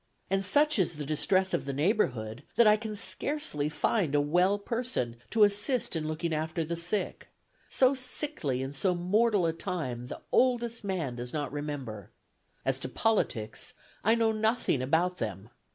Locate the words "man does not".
10.83-11.51